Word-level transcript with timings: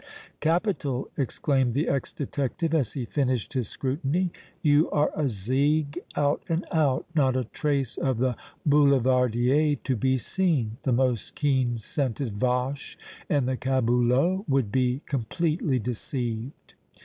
"Capital!" 0.39 1.11
exclaimed 1.15 1.73
the 1.73 1.87
ex 1.87 2.11
detective, 2.11 2.73
as 2.73 2.93
he 2.93 3.05
finished 3.05 3.53
his 3.53 3.67
scrutiny. 3.67 4.31
"You 4.63 4.89
are 4.89 5.11
a 5.15 5.25
zigue 5.29 5.95
out 6.15 6.41
and 6.49 6.65
out! 6.71 7.05
Not 7.13 7.35
a 7.37 7.43
trace 7.43 7.97
of 7.97 8.17
the 8.17 8.35
boulevardier 8.65 9.75
to 9.75 9.95
be 9.95 10.17
seen! 10.17 10.77
The 10.81 10.91
most 10.91 11.35
keen 11.35 11.77
scented 11.77 12.39
vache 12.39 12.97
in 13.29 13.45
the 13.45 13.57
caboulot 13.57 14.49
would 14.49 14.71
be 14.71 15.01
completely 15.05 15.77
deceived!" 15.77 16.73